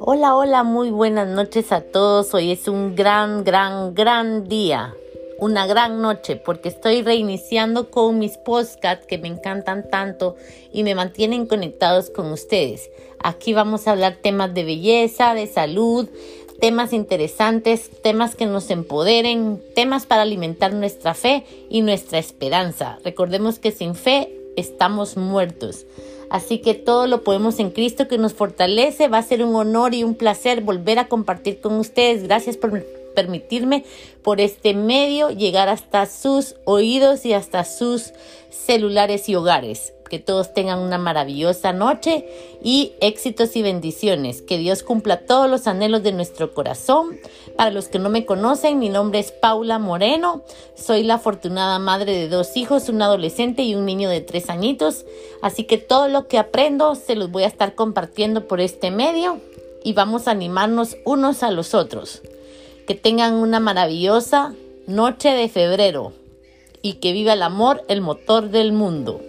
Hola, 0.00 0.34
hola, 0.34 0.64
muy 0.64 0.90
buenas 0.90 1.28
noches 1.28 1.70
a 1.70 1.80
todos. 1.82 2.34
Hoy 2.34 2.50
es 2.50 2.66
un 2.66 2.96
gran, 2.96 3.44
gran, 3.44 3.94
gran 3.94 4.48
día. 4.48 4.94
Una 5.38 5.66
gran 5.66 6.02
noche 6.02 6.36
porque 6.36 6.68
estoy 6.68 7.02
reiniciando 7.02 7.90
con 7.90 8.18
mis 8.18 8.36
podcasts 8.38 9.06
que 9.06 9.18
me 9.18 9.28
encantan 9.28 9.88
tanto 9.88 10.36
y 10.72 10.82
me 10.82 10.94
mantienen 10.94 11.46
conectados 11.46 12.10
con 12.10 12.32
ustedes. 12.32 12.90
Aquí 13.20 13.54
vamos 13.54 13.86
a 13.86 13.92
hablar 13.92 14.18
temas 14.20 14.52
de 14.52 14.64
belleza, 14.64 15.34
de 15.34 15.46
salud, 15.46 16.08
temas 16.64 16.94
interesantes, 16.94 17.90
temas 18.02 18.36
que 18.36 18.46
nos 18.46 18.70
empoderen, 18.70 19.60
temas 19.74 20.06
para 20.06 20.22
alimentar 20.22 20.72
nuestra 20.72 21.12
fe 21.12 21.44
y 21.68 21.82
nuestra 21.82 22.18
esperanza. 22.18 22.98
Recordemos 23.04 23.58
que 23.58 23.70
sin 23.70 23.94
fe 23.94 24.30
estamos 24.56 25.18
muertos. 25.18 25.84
Así 26.30 26.60
que 26.60 26.72
todo 26.72 27.06
lo 27.06 27.22
podemos 27.22 27.58
en 27.58 27.68
Cristo 27.68 28.08
que 28.08 28.16
nos 28.16 28.32
fortalece. 28.32 29.08
Va 29.08 29.18
a 29.18 29.22
ser 29.22 29.44
un 29.44 29.54
honor 29.54 29.92
y 29.92 30.04
un 30.04 30.14
placer 30.14 30.62
volver 30.62 30.98
a 30.98 31.08
compartir 31.08 31.60
con 31.60 31.74
ustedes. 31.74 32.22
Gracias 32.22 32.56
por 32.56 32.82
permitirme 33.14 33.84
por 34.22 34.40
este 34.40 34.72
medio 34.72 35.28
llegar 35.28 35.68
hasta 35.68 36.06
sus 36.06 36.54
oídos 36.64 37.26
y 37.26 37.34
hasta 37.34 37.64
sus 37.64 38.14
celulares 38.48 39.28
y 39.28 39.34
hogares. 39.34 39.93
Que 40.08 40.18
todos 40.18 40.54
tengan 40.54 40.78
una 40.78 40.98
maravillosa 40.98 41.72
noche 41.72 42.26
y 42.62 42.92
éxitos 43.00 43.56
y 43.56 43.62
bendiciones. 43.62 44.42
Que 44.42 44.58
Dios 44.58 44.82
cumpla 44.82 45.26
todos 45.26 45.50
los 45.50 45.66
anhelos 45.66 46.02
de 46.02 46.12
nuestro 46.12 46.52
corazón. 46.54 47.18
Para 47.56 47.70
los 47.70 47.88
que 47.88 47.98
no 47.98 48.10
me 48.10 48.26
conocen, 48.26 48.78
mi 48.78 48.88
nombre 48.88 49.18
es 49.18 49.32
Paula 49.32 49.78
Moreno. 49.78 50.42
Soy 50.74 51.02
la 51.02 51.14
afortunada 51.14 51.78
madre 51.78 52.12
de 52.12 52.28
dos 52.28 52.56
hijos, 52.56 52.88
un 52.88 53.02
adolescente 53.02 53.62
y 53.62 53.74
un 53.74 53.86
niño 53.86 54.08
de 54.08 54.20
tres 54.20 54.50
añitos. 54.50 55.04
Así 55.42 55.64
que 55.64 55.78
todo 55.78 56.08
lo 56.08 56.28
que 56.28 56.38
aprendo 56.38 56.94
se 56.94 57.16
los 57.16 57.30
voy 57.30 57.44
a 57.44 57.48
estar 57.48 57.74
compartiendo 57.74 58.46
por 58.46 58.60
este 58.60 58.90
medio 58.90 59.40
y 59.84 59.92
vamos 59.92 60.26
a 60.26 60.32
animarnos 60.32 60.96
unos 61.04 61.42
a 61.42 61.50
los 61.50 61.74
otros. 61.74 62.22
Que 62.86 62.94
tengan 62.94 63.34
una 63.34 63.60
maravillosa 63.60 64.54
noche 64.86 65.30
de 65.30 65.48
febrero 65.48 66.12
y 66.82 66.94
que 66.94 67.12
viva 67.12 67.32
el 67.32 67.42
amor, 67.42 67.82
el 67.88 68.00
motor 68.00 68.50
del 68.50 68.72
mundo. 68.72 69.20